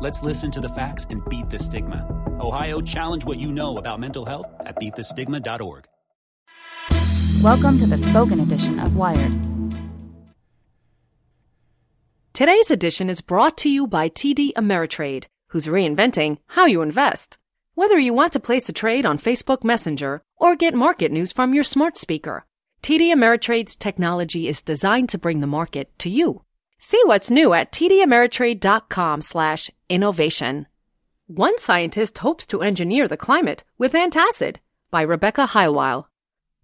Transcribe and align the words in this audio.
Let's 0.00 0.22
listen 0.22 0.52
to 0.52 0.60
the 0.60 0.68
facts 0.68 1.08
and 1.10 1.28
beat 1.28 1.50
the 1.50 1.58
stigma. 1.58 2.06
Ohio, 2.38 2.80
challenge 2.80 3.24
what 3.24 3.40
you 3.40 3.50
know 3.50 3.78
about 3.78 3.98
mental 3.98 4.24
health 4.24 4.46
at 4.60 4.76
beatthestigma.org. 4.76 5.88
Welcome 7.42 7.78
to 7.78 7.86
the 7.86 7.98
spoken 7.98 8.38
edition 8.38 8.78
of 8.78 8.94
Wired. 8.94 9.32
Today's 12.32 12.70
edition 12.70 13.10
is 13.10 13.20
brought 13.20 13.58
to 13.58 13.68
you 13.68 13.88
by 13.88 14.08
TD 14.08 14.52
Ameritrade, 14.52 15.24
who's 15.48 15.66
reinventing 15.66 16.38
how 16.46 16.66
you 16.66 16.80
invest. 16.80 17.36
Whether 17.74 17.98
you 17.98 18.14
want 18.14 18.32
to 18.34 18.40
place 18.40 18.68
a 18.68 18.72
trade 18.72 19.04
on 19.04 19.18
Facebook 19.18 19.64
Messenger 19.64 20.22
or 20.36 20.54
get 20.54 20.74
market 20.74 21.10
news 21.10 21.32
from 21.32 21.54
your 21.54 21.64
smart 21.64 21.96
speaker, 21.96 22.46
TD 22.84 23.12
Ameritrade's 23.12 23.74
technology 23.74 24.46
is 24.46 24.62
designed 24.62 25.08
to 25.08 25.18
bring 25.18 25.40
the 25.40 25.48
market 25.48 25.90
to 25.98 26.08
you. 26.08 26.42
See 26.80 27.02
what's 27.06 27.28
new 27.28 27.54
at 27.54 27.72
tdameritrade.com/innovation. 27.72 30.66
One 31.26 31.58
scientist 31.58 32.18
hopes 32.18 32.46
to 32.46 32.62
engineer 32.62 33.08
the 33.08 33.16
climate 33.16 33.64
with 33.78 33.94
antacid 33.94 34.58
by 34.88 35.02
Rebecca 35.02 35.48
Heilweil. 35.48 36.06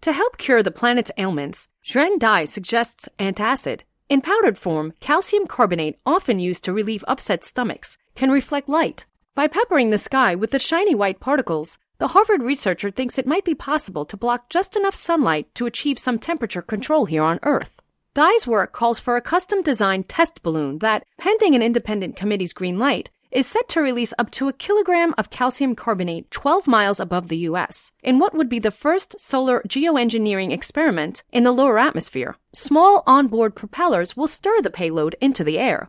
To 0.00 0.12
help 0.12 0.36
cure 0.36 0.64
the 0.64 0.72
planet's 0.72 1.12
ailments, 1.16 1.68
Zhen 1.84 2.18
Dai 2.18 2.44
suggests 2.44 3.08
antacid. 3.20 3.82
In 4.08 4.20
powdered 4.20 4.58
form, 4.58 4.94
calcium 4.98 5.46
carbonate, 5.46 6.00
often 6.04 6.40
used 6.40 6.64
to 6.64 6.72
relieve 6.72 7.04
upset 7.06 7.44
stomachs, 7.44 7.96
can 8.16 8.32
reflect 8.32 8.68
light. 8.68 9.06
By 9.36 9.46
peppering 9.46 9.90
the 9.90 9.98
sky 9.98 10.34
with 10.34 10.50
the 10.50 10.58
shiny 10.58 10.96
white 10.96 11.20
particles, 11.20 11.78
the 11.98 12.08
Harvard 12.08 12.42
researcher 12.42 12.90
thinks 12.90 13.16
it 13.16 13.28
might 13.28 13.44
be 13.44 13.54
possible 13.54 14.04
to 14.06 14.16
block 14.16 14.48
just 14.48 14.76
enough 14.76 14.96
sunlight 14.96 15.54
to 15.54 15.66
achieve 15.66 16.00
some 16.00 16.18
temperature 16.18 16.62
control 16.62 17.04
here 17.04 17.22
on 17.22 17.38
Earth. 17.44 17.80
Dai's 18.12 18.44
work 18.44 18.72
calls 18.72 18.98
for 18.98 19.14
a 19.16 19.20
custom 19.20 19.62
designed 19.62 20.08
test 20.08 20.42
balloon 20.42 20.78
that, 20.80 21.04
pending 21.16 21.54
an 21.54 21.62
independent 21.62 22.16
committee's 22.16 22.52
green 22.52 22.76
light, 22.76 23.08
is 23.30 23.46
set 23.46 23.68
to 23.68 23.80
release 23.80 24.12
up 24.18 24.32
to 24.32 24.48
a 24.48 24.52
kilogram 24.52 25.14
of 25.16 25.30
calcium 25.30 25.76
carbonate 25.76 26.28
12 26.32 26.66
miles 26.66 26.98
above 26.98 27.28
the 27.28 27.36
U.S. 27.38 27.92
in 28.02 28.18
what 28.18 28.34
would 28.34 28.48
be 28.48 28.58
the 28.58 28.72
first 28.72 29.20
solar 29.20 29.62
geoengineering 29.68 30.52
experiment 30.52 31.22
in 31.30 31.44
the 31.44 31.52
lower 31.52 31.78
atmosphere. 31.78 32.34
Small 32.52 33.04
onboard 33.06 33.54
propellers 33.54 34.16
will 34.16 34.26
stir 34.26 34.60
the 34.60 34.70
payload 34.70 35.14
into 35.20 35.44
the 35.44 35.60
air. 35.60 35.88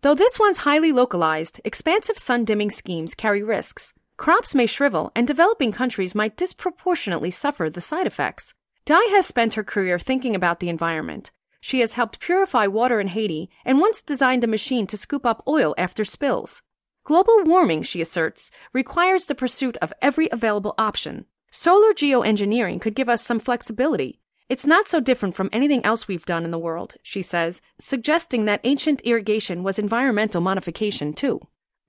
Though 0.00 0.14
this 0.14 0.38
one's 0.38 0.58
highly 0.58 0.90
localized, 0.90 1.60
expansive 1.66 2.18
sun 2.18 2.46
dimming 2.46 2.70
schemes 2.70 3.14
carry 3.14 3.42
risks. 3.42 3.92
Crops 4.16 4.54
may 4.54 4.64
shrivel, 4.64 5.12
and 5.14 5.26
developing 5.26 5.72
countries 5.72 6.14
might 6.14 6.38
disproportionately 6.38 7.30
suffer 7.30 7.68
the 7.68 7.82
side 7.82 8.06
effects. 8.06 8.54
Dai 8.86 9.04
has 9.10 9.26
spent 9.26 9.52
her 9.52 9.62
career 9.62 9.98
thinking 9.98 10.34
about 10.34 10.60
the 10.60 10.70
environment. 10.70 11.30
She 11.60 11.80
has 11.80 11.94
helped 11.94 12.20
purify 12.20 12.66
water 12.66 13.00
in 13.00 13.08
Haiti 13.08 13.50
and 13.64 13.80
once 13.80 14.02
designed 14.02 14.44
a 14.44 14.46
machine 14.46 14.86
to 14.86 14.96
scoop 14.96 15.26
up 15.26 15.42
oil 15.46 15.74
after 15.76 16.04
spills. 16.04 16.62
Global 17.04 17.42
warming, 17.44 17.82
she 17.82 18.00
asserts, 18.00 18.50
requires 18.72 19.26
the 19.26 19.34
pursuit 19.34 19.76
of 19.78 19.92
every 20.00 20.28
available 20.30 20.74
option. 20.78 21.24
Solar 21.50 21.92
geoengineering 21.92 22.80
could 22.80 22.94
give 22.94 23.08
us 23.08 23.24
some 23.24 23.40
flexibility. 23.40 24.20
It's 24.48 24.66
not 24.66 24.88
so 24.88 25.00
different 25.00 25.34
from 25.34 25.50
anything 25.52 25.84
else 25.84 26.06
we've 26.06 26.24
done 26.24 26.44
in 26.44 26.50
the 26.50 26.58
world, 26.58 26.94
she 27.02 27.22
says, 27.22 27.60
suggesting 27.78 28.44
that 28.44 28.60
ancient 28.64 29.00
irrigation 29.02 29.62
was 29.62 29.78
environmental 29.78 30.40
modification 30.40 31.12
too. 31.12 31.40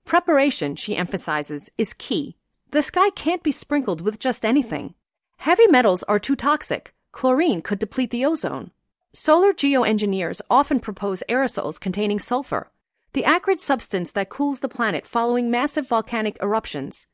Preparation, 0.04 0.76
she 0.76 0.96
emphasizes, 0.96 1.70
is 1.78 1.94
key. 1.94 2.36
The 2.70 2.82
sky 2.82 3.10
can't 3.10 3.42
be 3.42 3.50
sprinkled 3.50 4.00
with 4.00 4.18
just 4.18 4.44
anything. 4.44 4.94
Heavy 5.38 5.66
metals 5.66 6.02
are 6.04 6.18
too 6.18 6.36
toxic. 6.36 6.94
Chlorine 7.12 7.62
could 7.62 7.78
deplete 7.78 8.10
the 8.10 8.24
ozone. 8.24 8.70
Solar 9.12 9.52
geoengineers 9.52 10.40
often 10.48 10.78
propose 10.78 11.24
aerosols 11.28 11.80
containing 11.80 12.20
sulfur 12.20 12.70
the 13.12 13.24
acrid 13.24 13.60
substance 13.60 14.12
that 14.12 14.28
cools 14.28 14.60
the 14.60 14.68
planet 14.68 15.04
following 15.04 15.50
massive 15.50 15.88
volcanic 15.88 16.36
eruptions. 16.40 17.08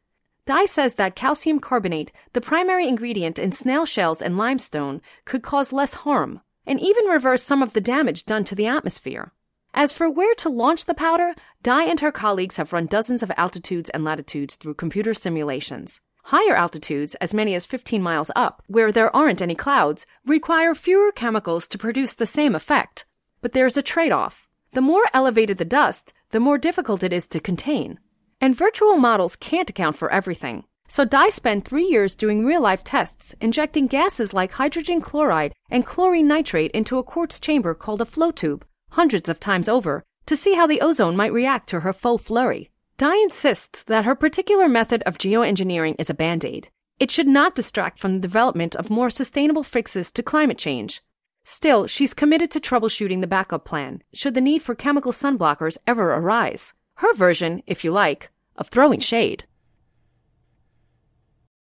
Dai 0.45 0.67
says 0.67 0.97
that 0.97 1.17
calcium 1.17 1.59
carbonate, 1.59 2.13
the 2.35 2.43
primary 2.43 2.87
ingredient 2.87 3.39
in 3.39 3.51
snail 3.51 3.87
shells 3.87 4.21
and 4.21 4.37
limestone, 4.37 5.01
could 5.25 5.43
cause 5.43 5.73
less 5.73 5.95
harm 5.95 6.43
and 6.67 6.79
even 6.81 7.07
reverse 7.07 7.43
some 7.43 7.63
of 7.63 7.73
the 7.73 7.81
damage 7.81 8.27
done 8.27 8.45
to 8.45 8.55
the 8.55 8.67
atmosphere. 8.67 9.33
As 9.73 9.95
for 9.95 10.11
where 10.11 10.35
to 10.35 10.51
launch 10.51 10.85
the 10.85 10.93
powder, 10.93 11.35
Dai 11.63 11.85
and 11.85 12.01
her 12.01 12.13
colleagues 12.13 12.59
have 12.59 12.75
run 12.75 12.85
dozens 12.85 13.23
of 13.23 13.33
altitudes 13.39 13.89
and 13.89 14.05
latitudes 14.05 14.57
through 14.57 14.75
computer 14.75 15.15
simulations. 15.15 16.03
Higher 16.31 16.57
altitudes, 16.57 17.15
as 17.21 17.33
many 17.33 17.55
as 17.55 17.67
15 17.67 18.03
miles 18.03 18.33
up, 18.35 18.61
where 18.67 18.91
there 18.91 19.15
aren't 19.15 19.41
any 19.41 19.55
clouds, 19.55 20.07
require 20.25 20.75
fewer 20.75 21.13
chemicals 21.13 21.69
to 21.69 21.79
produce 21.79 22.15
the 22.15 22.27
same 22.27 22.57
effect. 22.57 23.05
But 23.41 23.53
there's 23.53 23.77
a 23.77 23.83
trade 23.83 24.11
off. 24.11 24.49
The 24.73 24.81
more 24.81 25.05
elevated 25.15 25.59
the 25.59 25.65
dust, 25.65 26.13
the 26.31 26.41
more 26.41 26.59
difficult 26.59 27.05
it 27.05 27.13
is 27.13 27.29
to 27.29 27.39
contain. 27.39 28.01
And 28.41 28.57
virtual 28.57 28.97
models 28.97 29.37
can't 29.37 29.71
account 29.71 29.95
for 29.95 30.11
everything. 30.11 30.65
So 30.89 31.05
Dai 31.05 31.29
spent 31.29 31.65
three 31.65 31.87
years 31.87 32.17
doing 32.17 32.45
real 32.45 32.61
life 32.61 32.83
tests, 32.83 33.33
injecting 33.41 33.87
gases 33.87 34.35
like 34.35 34.51
hydrogen 34.51 35.01
chloride 35.01 35.55
and 35.71 35.87
chlorine 35.87 36.27
nitrate 36.27 36.73
into 36.73 36.99
a 36.99 37.05
quartz 37.05 37.39
chamber 37.39 37.73
called 37.73 38.01
a 38.01 38.05
flow 38.05 38.33
tube, 38.33 38.67
hundreds 38.91 39.29
of 39.29 39.39
times 39.39 39.69
over, 39.69 40.03
to 40.27 40.35
see 40.35 40.57
how 40.57 40.67
the 40.67 40.81
ozone 40.81 41.15
might 41.15 41.33
react 41.33 41.69
to 41.69 41.81
her 41.81 41.93
faux 41.93 42.25
flurry. 42.25 42.73
Dai 42.99 43.15
insists 43.17 43.85
that 43.85 44.07
her 44.07 44.15
particular 44.15 44.69
method 44.69 45.03
of 45.03 45.19
geoengineering 45.19 45.97
is 45.99 46.09
a 46.09 46.15
band 46.15 46.47
aid. 46.47 46.71
It 46.99 47.11
should 47.11 47.29
not 47.29 47.55
distract 47.55 47.99
from 47.99 48.15
the 48.15 48.21
development 48.21 48.75
of 48.75 48.89
more 48.89 49.11
sustainable 49.11 49.63
fixes 49.63 50.11
to 50.13 50.23
climate 50.23 50.57
change. 50.57 51.03
Still, 51.45 51.87
she's 51.87 52.15
committed 52.15 52.51
to 52.53 52.61
troubleshooting 52.61 53.21
the 53.21 53.27
backup 53.27 53.67
plan 53.67 54.03
should 54.15 54.33
the 54.33 54.41
need 54.41 54.63
for 54.63 54.75
chemical 54.75 55.13
sunblockers 55.13 55.77
ever 55.87 56.15
arise. 56.15 56.73
Her 56.95 57.13
version, 57.13 57.63
if 57.67 57.85
you 57.85 57.93
like, 57.93 58.31
of 58.57 58.69
throwing 58.69 59.01
shade. 59.01 59.45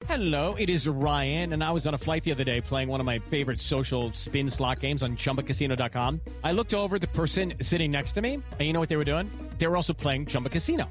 Hello, 0.06 0.54
it 0.58 0.68
is 0.68 0.86
Ryan, 0.86 1.54
and 1.54 1.64
I 1.64 1.70
was 1.70 1.86
on 1.86 1.94
a 1.94 1.98
flight 1.98 2.24
the 2.24 2.32
other 2.32 2.44
day 2.44 2.60
playing 2.60 2.88
one 2.88 3.00
of 3.00 3.06
my 3.06 3.20
favorite 3.20 3.60
social 3.60 4.12
spin 4.12 4.50
slot 4.50 4.80
games 4.80 5.02
on 5.02 5.16
chumbacasino.com. 5.16 6.20
I 6.44 6.52
looked 6.52 6.74
over 6.74 6.98
the 6.98 7.06
person 7.06 7.54
sitting 7.62 7.90
next 7.90 8.12
to 8.12 8.20
me, 8.20 8.34
and 8.34 8.60
you 8.60 8.74
know 8.74 8.80
what 8.80 8.90
they 8.90 8.96
were 8.96 9.04
doing? 9.04 9.30
They 9.56 9.66
were 9.66 9.76
also 9.76 9.94
playing 9.94 10.26
Chumba 10.26 10.50
Casino. 10.50 10.90